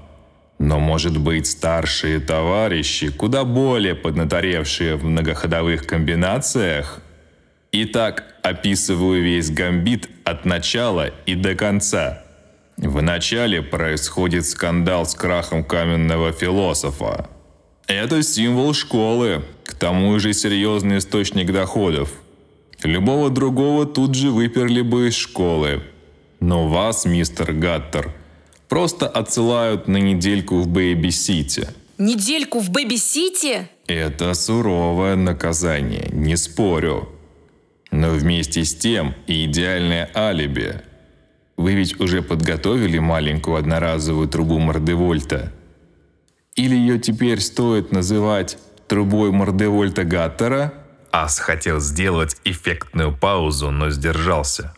Но, 0.58 0.80
может 0.80 1.18
быть, 1.18 1.48
старшие 1.48 2.20
товарищи, 2.20 3.12
куда 3.12 3.46
более 3.46 3.96
поднаторевшие 3.96 4.96
в 4.96 5.06
многоходовых 5.06 5.88
комбинациях? 5.88 7.02
Итак, 7.72 8.36
описываю 8.44 9.24
весь 9.24 9.52
гамбит 9.52 10.10
от 10.26 10.44
начала 10.44 11.12
и 11.26 11.36
до 11.36 11.56
конца. 11.56 12.24
В 12.78 13.02
начале 13.02 13.62
происходит 13.62 14.46
скандал 14.46 15.06
с 15.06 15.14
крахом 15.14 15.64
каменного 15.64 16.32
философа. 16.32 17.30
Это 17.88 18.22
символ 18.24 18.74
школы, 18.74 19.44
к 19.66 19.76
тому 19.76 20.20
же 20.20 20.34
серьезный 20.34 20.98
источник 20.98 21.52
доходов. 21.52 22.12
Любого 22.84 23.30
другого 23.30 23.86
тут 23.86 24.16
же 24.16 24.30
выперли 24.30 24.82
бы 24.82 25.10
из 25.10 25.16
школы. 25.16 25.84
Но 26.40 26.68
вас, 26.68 27.06
мистер 27.06 27.52
Гаттер, 27.52 28.16
просто 28.70 29.08
отсылают 29.08 29.88
на 29.88 29.98
недельку 29.98 30.60
в 30.62 30.68
Бэйби-Сити. 30.68 31.68
Недельку 31.98 32.60
в 32.60 32.70
Бэби-Сити? 32.70 33.68
Это 33.88 34.34
суровое 34.34 35.18
наказание, 35.18 36.08
не 36.14 36.38
спорю. 36.38 37.10
Но 37.92 38.12
вместе 38.12 38.64
с 38.64 38.74
тем 38.74 39.16
и 39.28 39.46
идеальное 39.46 40.10
алиби. 40.16 40.82
Вы 41.58 41.74
ведь 41.74 42.00
уже 42.00 42.22
подготовили 42.22 43.00
маленькую 43.00 43.58
одноразовую 43.58 44.30
трубу 44.30 44.60
Мордевольта. 44.60 45.52
Или 46.56 46.76
ее 46.76 47.00
теперь 47.00 47.42
стоит 47.42 47.92
называть 47.92 48.58
трубой 48.88 49.32
Мордевольта 49.32 50.06
Гаттера? 50.06 50.74
Ас 51.12 51.40
хотел 51.40 51.80
сделать 51.80 52.38
эффектную 52.44 53.16
паузу, 53.16 53.72
но 53.72 53.90
сдержался. 53.90 54.74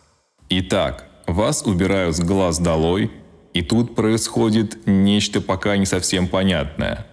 Итак, 0.48 1.06
вас 1.26 1.62
убирают 1.62 2.16
с 2.16 2.20
глаз 2.20 2.58
долой, 2.58 3.10
и 3.54 3.62
тут 3.62 3.94
происходит 3.94 4.86
нечто 4.86 5.40
пока 5.40 5.76
не 5.76 5.86
совсем 5.86 6.28
понятное. 6.28 7.06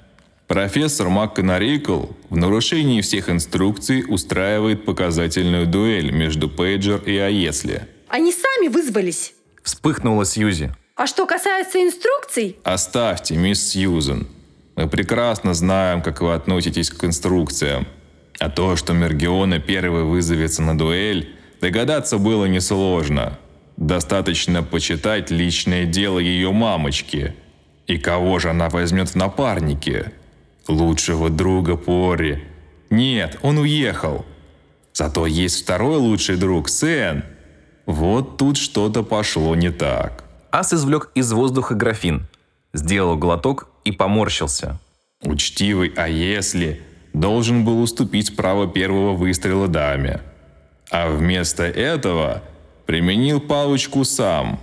Профессор 0.48 1.10
МакКонарейкл 1.10 2.06
в 2.30 2.36
нарушении 2.36 3.02
всех 3.02 3.30
инструкций 3.30 4.04
устраивает 4.08 4.84
показательную 4.84 5.68
дуэль 5.68 6.12
между 6.12 6.50
Пейджер 6.50 7.04
и 7.04 7.18
Аесли. 7.18 7.82
Они 8.08 8.32
сами 8.32 8.68
вызвались. 8.68 9.34
Вспыхнула 9.62 10.26
Сьюзи. 10.26 10.72
А 10.96 11.06
что 11.08 11.26
касается 11.28 11.82
инструкций, 11.82 12.58
Оставьте, 12.64 13.36
мисс 13.38 13.62
Сьюзен. 13.70 14.28
Мы 14.76 14.90
прекрасно 14.90 15.54
знаем, 15.54 16.02
как 16.02 16.22
вы 16.22 16.34
относитесь 16.34 16.90
к 16.90 17.04
инструкциям. 17.04 17.86
А 18.40 18.50
то, 18.50 18.78
что 18.78 18.94
Мергиона 18.94 19.60
первой 19.60 20.06
вызовется 20.06 20.62
на 20.62 20.78
дуэль, 20.78 21.36
догадаться 21.60 22.18
было 22.18 22.46
несложно. 22.46 23.38
Достаточно 23.76 24.64
почитать 24.64 25.30
личное 25.30 25.86
дело 25.86 26.20
ее 26.20 26.52
мамочки. 26.52 27.36
И 27.88 27.98
кого 27.98 28.40
же 28.40 28.50
она 28.50 28.70
возьмет 28.70 29.10
в 29.10 29.16
напарники? 29.16 30.14
Лучшего 30.68 31.30
друга 31.30 31.76
Пори. 31.76 32.44
Нет, 32.90 33.38
он 33.42 33.58
уехал. 33.58 34.26
Зато 34.94 35.26
есть 35.26 35.64
второй 35.64 35.98
лучший 35.98 36.38
друг, 36.38 36.70
Сен. 36.70 37.24
Вот 37.86 38.38
тут 38.38 38.58
что-то 38.58 39.04
пошло 39.04 39.56
не 39.56 39.70
так. 39.70 40.24
Ас 40.52 40.74
извлек 40.74 41.12
из 41.16 41.32
воздуха 41.32 41.76
графин, 41.76 42.28
сделал 42.74 43.18
глоток 43.18 43.70
и 43.84 43.92
поморщился. 43.92 44.80
Учтивый, 45.22 45.92
а 45.96 46.08
если 46.08 46.82
должен 47.14 47.66
был 47.66 47.82
уступить 47.82 48.36
право 48.36 48.68
первого 48.68 49.14
выстрела 49.14 49.68
даме. 49.68 50.22
А 50.92 51.10
вместо 51.10 51.64
этого 51.64 52.44
применил 52.86 53.40
палочку 53.40 54.04
сам. 54.04 54.60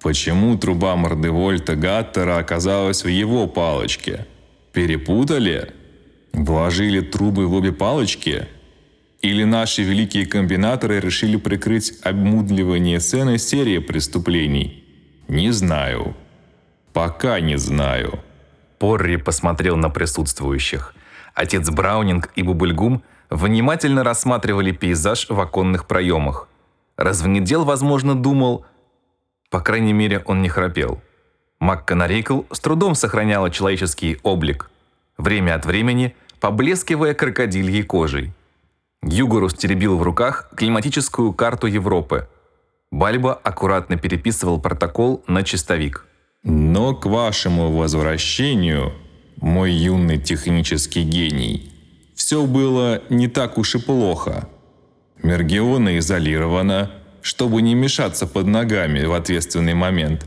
Почему 0.00 0.58
труба 0.58 0.96
Мордевольта 0.96 1.76
Гаттера 1.76 2.38
оказалась 2.38 3.04
в 3.04 3.08
его 3.08 3.46
палочке? 3.46 4.26
Перепутали? 4.72 5.72
Вложили 6.32 7.00
трубы 7.00 7.46
в 7.46 7.54
обе 7.54 7.72
палочки? 7.72 8.48
Или 9.20 9.44
наши 9.44 9.82
великие 9.82 10.26
комбинаторы 10.26 10.98
решили 10.98 11.36
прикрыть 11.36 11.92
обмудливание 12.02 12.98
сцены 12.98 13.38
серии 13.38 13.78
преступлений? 13.78 14.82
Не 15.28 15.52
знаю. 15.52 16.16
Пока 16.92 17.38
не 17.38 17.56
знаю. 17.56 18.18
Порри 18.80 19.16
посмотрел 19.16 19.76
на 19.76 19.90
присутствующих. 19.90 20.94
Отец 21.34 21.70
Браунинг 21.70 22.30
и 22.36 22.42
Бубульгум 22.42 23.02
внимательно 23.30 24.04
рассматривали 24.04 24.72
пейзаж 24.72 25.28
в 25.28 25.40
оконных 25.40 25.86
проемах. 25.86 26.48
Развнедел, 26.96 27.64
возможно, 27.64 28.14
думал... 28.14 28.64
По 29.50 29.60
крайней 29.60 29.92
мере, 29.92 30.22
он 30.24 30.40
не 30.40 30.48
храпел. 30.48 31.02
МакКонарейкл 31.60 32.42
с 32.50 32.58
трудом 32.58 32.94
сохраняла 32.94 33.50
человеческий 33.50 34.18
облик, 34.22 34.70
время 35.18 35.54
от 35.54 35.66
времени 35.66 36.16
поблескивая 36.40 37.14
крокодильей 37.14 37.84
кожей. 37.84 38.32
Югорус 39.04 39.54
теребил 39.54 39.96
в 39.96 40.02
руках 40.02 40.50
климатическую 40.56 41.32
карту 41.32 41.68
Европы. 41.68 42.28
Бальба 42.90 43.34
аккуратно 43.34 43.96
переписывал 43.96 44.60
протокол 44.60 45.22
на 45.28 45.44
чистовик. 45.44 46.06
Но 46.42 46.94
к 46.96 47.06
вашему 47.06 47.70
возвращению, 47.70 48.92
мой 49.42 49.72
юный 49.72 50.18
технический 50.18 51.02
гений, 51.02 51.70
все 52.14 52.46
было 52.46 53.02
не 53.10 53.28
так 53.28 53.58
уж 53.58 53.74
и 53.74 53.78
плохо. 53.78 54.48
Мергиона 55.22 55.98
изолирована, 55.98 56.90
чтобы 57.20 57.60
не 57.60 57.74
мешаться 57.74 58.26
под 58.26 58.46
ногами 58.46 59.04
в 59.04 59.12
ответственный 59.12 59.74
момент. 59.74 60.24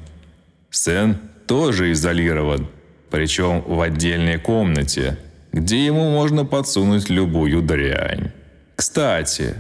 Сен 0.70 1.18
тоже 1.48 1.92
изолирован, 1.94 2.68
причем 3.10 3.62
в 3.62 3.82
отдельной 3.82 4.38
комнате, 4.38 5.18
где 5.52 5.84
ему 5.86 6.12
можно 6.12 6.46
подсунуть 6.46 7.10
любую 7.10 7.62
дрянь. 7.62 8.32
Кстати, 8.76 9.56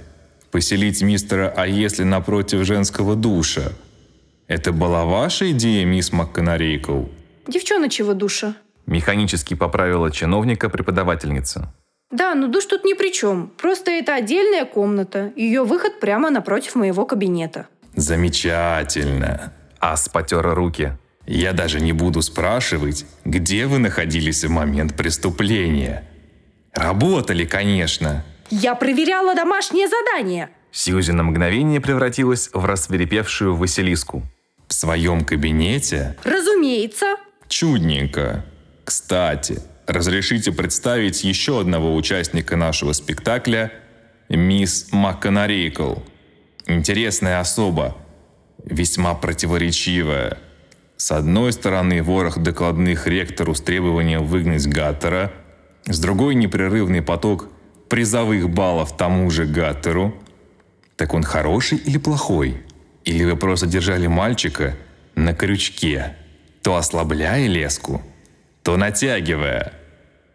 поселить 0.52 1.02
мистера 1.02 1.54
А 1.56 1.65
если 1.65 2.04
напротив 2.04 2.65
женского 2.65 3.15
душа– 3.15 3.72
это 4.48 4.72
была 4.72 5.06
ваша 5.06 5.52
идея, 5.52 5.86
мисс 5.86 6.12
МакКонарейкл? 6.12 7.06
девчоночего 7.48 8.13
душа. 8.13 8.56
Механически 8.88 9.54
поправила 9.54 10.12
чиновника 10.12 10.69
преподавательница. 10.69 11.74
Да, 12.12 12.36
но 12.36 12.48
душ 12.48 12.65
тут 12.65 12.84
ни 12.84 12.93
при 12.93 13.12
чем. 13.12 13.52
Просто 13.58 13.91
это 13.91 14.15
отдельная 14.15 14.65
комната. 14.65 15.34
Ее 15.36 15.63
выход 15.63 16.00
прямо 16.00 16.30
напротив 16.30 16.76
моего 16.76 17.06
кабинета. 17.06 17.67
Замечательно. 17.95 19.54
Ас 19.80 20.08
потер 20.10 20.54
руки. 20.54 20.91
Я 21.26 21.54
даже 21.54 21.80
не 21.80 21.93
буду 21.93 22.21
спрашивать, 22.21 23.06
где 23.24 23.65
вы 23.65 23.80
находились 23.80 24.43
в 24.43 24.50
момент 24.50 24.95
преступления. 24.95 26.04
Работали, 26.74 27.45
конечно. 27.45 28.24
Я 28.52 28.76
проверяла 28.76 29.34
домашнее 29.34 29.88
задание. 29.88 30.50
Сьюзи 30.71 31.12
на 31.12 31.24
мгновение 31.24 31.82
превратилась 31.82 32.50
в 32.54 32.65
рассверепевшую 32.65 33.56
Василиску. 33.56 34.24
В 34.67 34.74
своем 34.74 35.24
кабинете? 35.24 36.15
Разумеется. 36.24 37.15
Чудненько. 37.48 38.45
Кстати, 38.86 39.62
разрешите 39.88 40.52
представить 40.52 41.24
еще 41.24 41.60
одного 41.60 41.95
участника 41.95 42.56
нашего 42.56 42.93
спектакля, 42.93 43.71
мисс 44.30 44.89
МакКонарейкл. 44.91 45.95
Интересная 46.67 47.39
особа, 47.39 47.98
весьма 48.63 49.15
противоречивая. 49.15 50.38
С 50.98 51.12
одной 51.12 51.52
стороны, 51.52 52.04
ворох 52.04 52.38
докладных 52.38 53.08
ректору 53.08 53.56
с 53.56 53.62
требованием 53.62 54.24
выгнать 54.24 54.67
Гаттера, 54.67 55.34
с 55.86 56.00
другой 56.00 56.36
непрерывный 56.36 57.02
поток 57.02 57.50
призовых 57.89 58.50
баллов 58.52 58.95
тому 58.95 59.30
же 59.32 59.45
Гаттеру. 59.45 60.15
Так 60.95 61.15
он 61.15 61.24
хороший 61.24 61.80
или 61.80 61.98
плохой? 61.98 62.63
Или 63.04 63.24
вы 63.24 63.36
просто 63.36 63.65
держали 63.65 64.06
мальчика 64.06 64.76
на 65.15 65.34
крючке, 65.34 66.15
то 66.62 66.76
ослабляя 66.76 67.48
леску, 67.48 68.02
то 68.65 68.78
натягивая? 68.78 69.73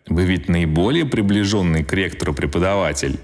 Вы 0.07 0.25
ведь 0.25 0.49
наиболее 0.49 1.05
приближенный 1.05 1.83
к 1.83 1.93
ректору 1.93 2.33
преподаватель. 2.33 3.19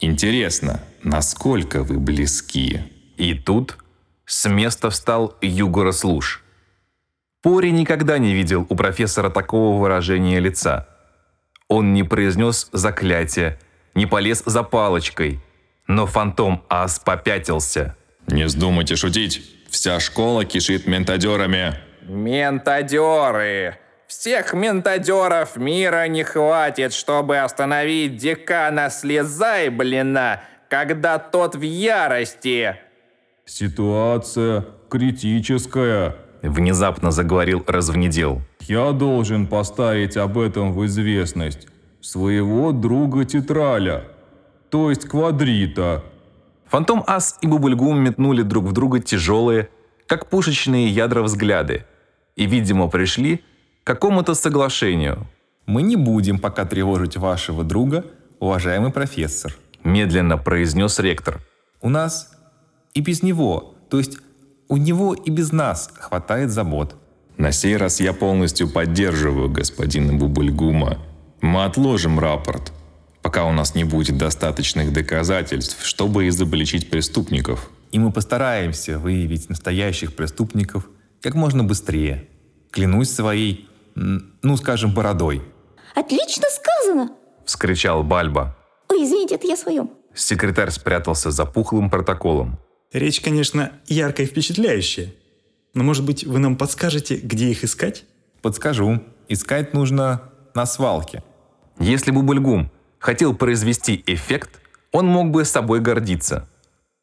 Интересно, 0.00 0.80
насколько 1.04 1.84
вы 1.84 2.00
близки? 2.00 2.80
И 3.16 3.34
тут 3.34 3.78
с 4.26 4.48
места 4.48 4.90
встал 4.90 5.36
Югора 5.40 5.92
Служ. 5.92 6.42
Пори 7.40 7.70
никогда 7.70 8.18
не 8.18 8.34
видел 8.34 8.66
у 8.68 8.74
профессора 8.74 9.30
такого 9.30 9.80
выражения 9.80 10.40
лица. 10.40 10.88
Он 11.68 11.92
не 11.92 12.02
произнес 12.02 12.68
заклятие, 12.72 13.60
не 13.94 14.06
полез 14.06 14.42
за 14.44 14.64
палочкой, 14.64 15.40
но 15.86 16.06
фантом 16.06 16.64
Ас 16.68 16.98
попятился. 16.98 17.94
Не 18.26 18.42
вздумайте 18.42 18.96
шутить. 18.96 19.40
Вся 19.70 20.00
школа 20.00 20.44
кишит 20.44 20.88
ментадерами. 20.88 21.78
Ментадеры! 22.08 23.78
Всех 24.08 24.54
ментадеров 24.54 25.56
мира 25.56 26.08
не 26.08 26.24
хватит, 26.24 26.94
чтобы 26.94 27.40
остановить 27.40 28.16
декана 28.16 28.88
Слезай, 28.88 29.68
блина, 29.68 30.40
когда 30.70 31.18
тот 31.18 31.54
в 31.54 31.60
ярости. 31.60 32.76
Ситуация 33.44 34.64
критическая. 34.88 36.16
Внезапно 36.40 37.10
заговорил 37.10 37.62
развнедел. 37.66 38.40
Я 38.60 38.92
должен 38.92 39.46
поставить 39.46 40.16
об 40.16 40.38
этом 40.38 40.72
в 40.72 40.86
известность 40.86 41.68
своего 42.00 42.72
друга 42.72 43.26
Тетраля, 43.26 44.04
то 44.70 44.88
есть 44.88 45.06
Квадрита. 45.06 46.02
Фантом 46.68 47.04
Ас 47.06 47.36
и 47.42 47.46
Бубульгум 47.46 48.00
метнули 48.02 48.40
друг 48.40 48.64
в 48.64 48.72
друга 48.72 49.00
тяжелые, 49.00 49.68
как 50.06 50.30
пушечные 50.30 50.88
ядра 50.88 51.22
взгляды, 51.22 51.84
и, 52.36 52.46
видимо, 52.46 52.88
пришли 52.88 53.44
какому-то 53.88 54.34
соглашению. 54.34 55.26
Мы 55.64 55.80
не 55.80 55.96
будем 55.96 56.38
пока 56.38 56.66
тревожить 56.66 57.16
вашего 57.16 57.64
друга, 57.64 58.04
уважаемый 58.38 58.90
профессор. 58.90 59.56
Медленно 59.82 60.36
произнес 60.36 60.98
ректор. 60.98 61.40
У 61.80 61.88
нас 61.88 62.30
и 62.92 63.00
без 63.00 63.22
него, 63.22 63.74
то 63.88 63.96
есть 63.96 64.18
у 64.68 64.76
него 64.76 65.14
и 65.14 65.30
без 65.30 65.52
нас 65.52 65.90
хватает 65.94 66.50
забот. 66.50 66.96
На 67.38 67.50
сей 67.50 67.78
раз 67.78 67.98
я 67.98 68.12
полностью 68.12 68.68
поддерживаю 68.68 69.48
господина 69.48 70.12
Бубульгума. 70.12 70.98
Мы 71.40 71.64
отложим 71.64 72.18
рапорт, 72.18 72.74
пока 73.22 73.46
у 73.46 73.52
нас 73.52 73.74
не 73.74 73.84
будет 73.84 74.18
достаточных 74.18 74.92
доказательств, 74.92 75.82
чтобы 75.82 76.28
изобличить 76.28 76.90
преступников. 76.90 77.70
И 77.90 77.98
мы 77.98 78.12
постараемся 78.12 78.98
выявить 78.98 79.48
настоящих 79.48 80.14
преступников 80.14 80.90
как 81.22 81.34
можно 81.34 81.64
быстрее. 81.64 82.28
Клянусь 82.70 83.10
своей, 83.10 83.67
ну 84.42 84.56
скажем, 84.56 84.94
бородой. 84.94 85.42
Отлично 85.94 86.44
сказано. 86.50 87.10
Вскричал 87.44 88.02
Бальба. 88.04 88.56
Ой, 88.88 89.04
извините, 89.04 89.34
это 89.34 89.46
я 89.46 89.56
своем. 89.56 89.90
Секретарь 90.14 90.70
спрятался 90.70 91.30
за 91.30 91.44
пухлым 91.44 91.90
протоколом. 91.90 92.58
Речь, 92.92 93.20
конечно, 93.20 93.72
яркая 93.86 94.26
и 94.26 94.28
впечатляющая. 94.28 95.14
Но, 95.74 95.84
может 95.84 96.04
быть, 96.04 96.24
вы 96.24 96.38
нам 96.38 96.56
подскажете, 96.56 97.16
где 97.16 97.50
их 97.50 97.64
искать? 97.64 98.04
Подскажу. 98.40 99.02
Искать 99.28 99.74
нужно 99.74 100.22
на 100.54 100.64
свалке. 100.64 101.22
Если 101.78 102.10
бы 102.10 102.22
Бульгум 102.22 102.70
хотел 102.98 103.34
произвести 103.34 104.02
эффект, 104.06 104.60
он 104.92 105.06
мог 105.06 105.30
бы 105.30 105.44
с 105.44 105.50
собой 105.50 105.80
гордиться. 105.80 106.48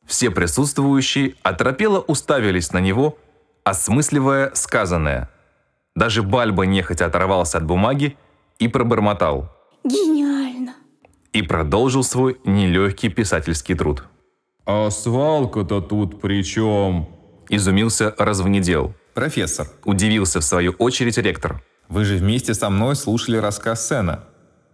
Все 0.05 0.29
присутствующие 0.31 1.35
оторопело 1.43 1.99
уставились 1.99 2.71
на 2.71 2.79
него, 2.79 3.17
осмысливая 3.63 4.51
сказанное. 4.53 5.29
Даже 5.95 6.23
Бальба 6.23 6.65
нехотя 6.65 7.05
оторвался 7.05 7.57
от 7.57 7.65
бумаги 7.65 8.17
и 8.59 8.67
пробормотал. 8.67 9.49
Гениально. 9.83 10.73
И 11.31 11.41
продолжил 11.41 12.03
свой 12.03 12.37
нелегкий 12.43 13.09
писательский 13.09 13.75
труд. 13.75 14.03
А 14.65 14.89
свалка-то 14.89 15.81
тут 15.81 16.21
при 16.21 16.43
чем? 16.43 17.07
Изумился 17.49 18.13
развнедел. 18.17 18.93
Профессор, 19.13 19.67
Удивился 19.85 20.39
в 20.41 20.43
свою 20.43 20.73
очередь 20.73 21.17
ректор. 21.17 21.61
вы 21.87 22.03
же 22.03 22.17
вместе 22.17 22.53
со 22.53 22.69
мной 22.69 22.95
слушали 22.95 23.37
рассказ 23.37 23.87
Сена. 23.87 24.25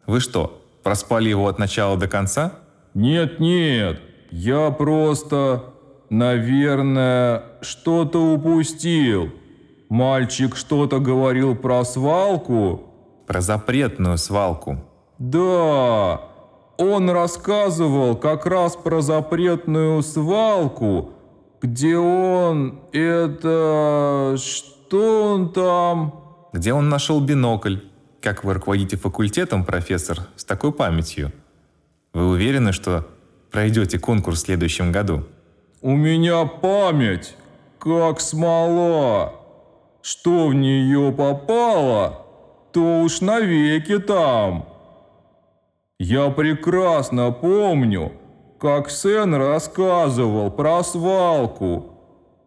Вы 0.08 0.20
что, 0.20 0.62
проспали 0.82 1.30
его 1.30 1.48
от 1.48 1.60
начала 1.60 1.98
до 1.98 2.08
конца? 2.08 2.54
Нет-нет, 2.96 4.02
я 4.32 4.72
просто, 4.72 5.66
наверное, 6.10 7.44
что-то 7.62 8.20
упустил. 8.34 9.32
Мальчик 9.92 10.56
что-то 10.56 11.00
говорил 11.00 11.54
про 11.54 11.84
свалку? 11.84 12.84
Про 13.28 13.42
запретную 13.42 14.18
свалку. 14.18 14.78
Да, 15.20 16.22
он 16.78 17.10
рассказывал 17.10 18.16
как 18.16 18.46
раз 18.46 18.78
про 18.78 19.02
запретную 19.02 20.02
свалку, 20.02 21.10
где 21.62 21.98
он, 21.98 22.80
это, 22.94 24.38
что 24.38 25.34
он 25.34 25.52
там? 25.52 26.24
Где 26.54 26.72
он 26.72 26.88
нашел 26.88 27.20
бинокль? 27.20 27.80
Как 28.22 28.46
вы 28.46 28.54
руководите 28.54 28.96
факультетом, 28.96 29.66
профессор, 29.66 30.20
с 30.38 30.46
такой 30.46 30.72
памятью? 30.72 31.34
Вы 32.14 32.30
уверены, 32.30 32.72
что 32.72 33.06
пройдете 33.52 34.00
конкурс 34.00 34.42
в 34.42 34.46
следующем 34.46 34.94
году? 34.94 35.26
У 35.82 35.98
меня 35.98 36.46
память, 36.46 37.36
как 37.78 38.22
смола. 38.22 39.41
Что 40.02 40.48
в 40.48 40.54
нее 40.54 41.12
попало, 41.12 42.26
то 42.72 43.02
уж 43.02 43.22
навеки 43.22 44.00
там. 44.00 44.66
Я 46.00 46.32
прекрасно 46.32 47.32
помню, 47.32 48.14
как 48.60 48.90
Сен 48.90 49.36
рассказывал 49.36 50.50
про 50.50 50.84
свалку. 50.84 51.92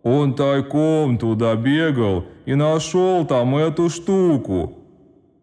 Он 0.03 0.35
тайком 0.35 1.19
туда 1.19 1.55
бегал 1.55 2.25
и 2.47 2.55
нашел 2.55 3.25
там 3.27 3.57
эту 3.57 3.89
штуку. 3.89 4.75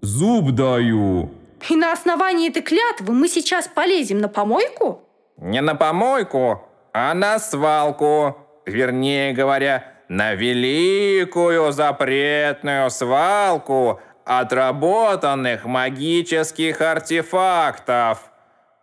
Зуб 0.02 0.52
даю. 0.52 1.32
И 1.70 1.76
на 1.76 1.94
основании 1.94 2.50
этой 2.50 2.62
клятвы 2.62 3.14
мы 3.14 3.28
сейчас 3.28 3.68
полезем 3.68 4.20
на 4.20 4.28
помойку? 4.28 5.02
Не 5.38 5.62
на 5.62 5.76
помойку, 5.76 6.62
а 6.94 7.14
на 7.14 7.40
свалку. 7.40 8.36
Вернее 8.66 9.34
говоря, 9.34 9.91
на 10.12 10.34
великую 10.34 11.72
запретную 11.72 12.92
свалку 12.92 14.02
отработанных 14.26 15.64
магических 15.64 16.82
артефактов, 16.82 18.30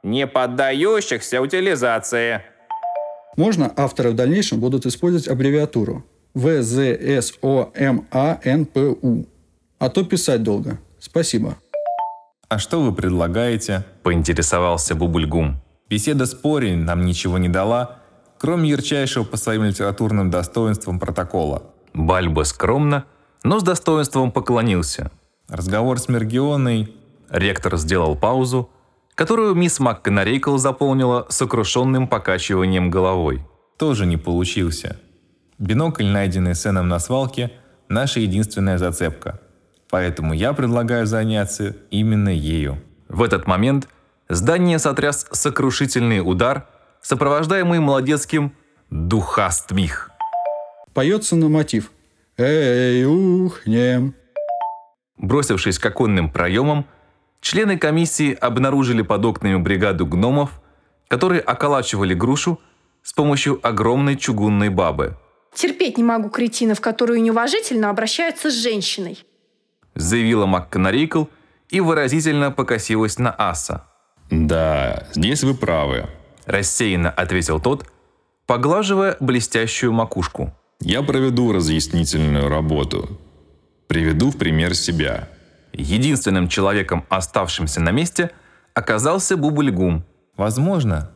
не 0.03 0.27
поддающихся 0.27 1.43
утилизации. 1.43 2.41
Можно 3.37 3.71
авторы 3.77 4.13
в 4.13 4.15
дальнейшем 4.15 4.59
будут 4.59 4.87
использовать 4.87 5.29
аббревиатуру 5.29 6.03
ВЗСОМАНПУ. 6.33 7.67
А 9.79 9.91
то 9.91 10.05
писать 10.05 10.43
долго. 10.43 10.79
Спасибо. 10.99 11.57
А 12.49 12.59
что 12.59 12.81
вы 12.81 12.95
предлагаете? 12.95 13.85
Поинтересовался 14.03 14.95
Бубульгум. 14.95 15.61
Беседа 15.91 16.25
с 16.25 16.33
Пори 16.33 16.75
нам 16.75 17.05
ничего 17.05 17.37
не 17.37 17.51
дала, 17.51 17.99
кроме 18.39 18.71
ярчайшего 18.71 19.25
по 19.25 19.37
своим 19.37 19.65
литературным 19.65 20.31
достоинствам 20.31 20.99
протокола. 20.99 21.63
Бальба 21.93 22.45
скромно, 22.45 23.05
но 23.43 23.59
с 23.59 23.63
достоинством 23.63 24.33
поклонился. 24.33 25.11
Разговор 25.49 25.99
с 25.99 26.09
Мергионой 26.09 26.95
Ректор 27.31 27.77
сделал 27.77 28.17
паузу, 28.17 28.71
которую 29.15 29.55
мисс 29.55 29.81
МакКонарейкл 29.81 30.57
заполнила 30.57 31.27
сокрушенным 31.29 32.09
покачиванием 32.09 32.91
головой. 32.91 33.43
тоже 33.77 34.07
не 34.07 34.17
получился. 34.17 34.99
Бинокль, 35.59 36.07
найденный 36.07 36.57
Сеном 36.57 36.89
на 36.89 36.99
свалке, 36.99 37.53
наша 37.89 38.19
единственная 38.21 38.77
зацепка. 38.77 39.41
Поэтому 39.89 40.35
я 40.35 40.53
предлагаю 40.53 41.07
заняться 41.07 41.77
именно 41.91 42.29
ею. 42.29 42.79
В 43.09 43.23
этот 43.23 43.47
момент 43.47 43.89
здание 44.29 44.79
сотряс 44.79 45.27
сокрушительный 45.31 46.21
удар, 46.21 46.67
сопровождаемый 47.09 47.81
молодецким 47.81 48.53
«духастмих». 48.91 50.11
Поется 50.93 51.37
на 51.37 51.49
мотив. 51.49 51.91
Эй, 52.37 53.07
ухнем. 53.07 54.15
Бросившись 55.17 55.79
к 55.79 55.87
оконным 55.87 56.31
проемам, 56.31 56.85
члены 57.41 57.79
комиссии 57.79 58.35
обнаружили 58.35 59.01
под 59.01 59.25
окнами 59.25 59.57
бригаду 59.57 60.05
гномов, 60.05 60.61
которые 61.09 61.41
околачивали 61.41 62.13
грушу 62.13 62.61
с 63.03 63.15
помощью 63.15 63.59
огромной 63.67 64.17
чугунной 64.17 64.69
бабы. 64.69 65.17
Терпеть 65.55 65.97
не 65.97 66.05
могу 66.05 66.29
кретинов, 66.29 66.83
которые 66.83 67.23
неуважительно 67.23 67.89
обращаются 67.89 68.51
с 68.51 68.55
женщиной. 68.55 69.25
Заявила 69.95 70.45
МакКонарейкл 70.45 71.25
и 71.71 71.81
выразительно 71.81 72.51
покосилась 72.51 73.19
на 73.19 73.35
Аса. 73.39 73.87
Да, 74.31 75.09
здесь 75.15 75.43
вы 75.43 75.55
правы. 75.55 76.07
Рассеянно 76.49 77.11
ответил 77.11 77.61
тот, 77.61 77.87
поглаживая 78.47 79.19
блестящую 79.21 79.93
макушку. 79.93 80.55
Я 80.81 81.03
проведу 81.03 81.53
разъяснительную 81.53 82.49
работу. 82.49 83.21
Приведу 83.87 84.31
в 84.31 84.39
пример 84.39 84.75
себя. 84.75 85.29
Единственным 85.75 86.49
человеком, 86.49 87.05
оставшимся 87.11 87.81
на 87.83 87.91
месте, 87.91 88.31
оказался 88.73 89.37
Бубльгум. 89.37 90.05
Возможно, 90.37 91.11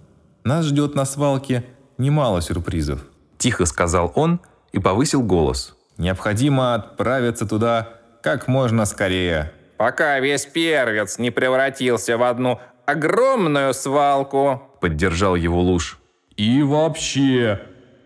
Нас 0.44 0.66
ждет 0.66 0.94
на 0.96 1.04
свалке 1.06 1.64
немало 1.96 2.42
сюрпризов. 2.42 3.00
Тихо 3.38 3.64
сказал 3.64 4.12
он 4.16 4.40
и 4.72 4.80
повысил 4.80 5.22
голос. 5.22 5.76
Необходимо 5.96 6.74
отправиться 6.74 7.46
туда 7.46 7.88
как 8.22 8.48
можно 8.48 8.84
скорее. 8.84 9.52
Пока 9.78 10.18
весь 10.20 10.44
первец 10.44 11.18
не 11.18 11.30
превратился 11.30 12.18
в 12.18 12.22
одну 12.22 12.60
огромную 12.86 13.72
свалку. 13.72 14.71
Поддержал 14.82 15.36
его 15.36 15.62
Луж. 15.62 16.00
И 16.36 16.60
вообще, 16.60 17.60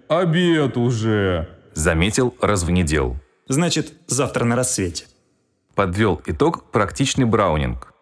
обед 0.08 0.76
уже. 0.76 1.48
Заметил 1.72 2.34
развнедел. 2.38 3.16
Значит, 3.48 3.94
завтра 4.06 4.44
на 4.44 4.56
рассвете. 4.56 5.06
Подвел 5.74 6.20
итог 6.26 6.70
практичный 6.70 7.24
Браунинг. 7.24 7.94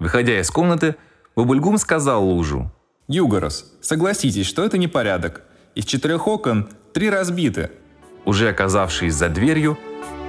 Выходя 0.00 0.40
из 0.40 0.50
комнаты, 0.50 0.96
Бабульгум 1.36 1.78
сказал 1.78 2.24
Лужу. 2.24 2.72
Югорос, 3.06 3.72
согласитесь, 3.80 4.46
что 4.46 4.64
это 4.64 4.76
непорядок. 4.76 5.42
Из 5.76 5.84
четырех 5.84 6.26
окон 6.26 6.68
три 6.92 7.10
разбиты. 7.10 7.70
Уже 8.24 8.48
оказавшись 8.48 9.14
за 9.14 9.28
дверью, 9.28 9.78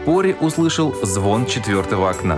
Пори 0.05 0.35
услышал 0.39 0.93
звон 1.03 1.47
четвертого 1.47 2.11
окна. 2.11 2.37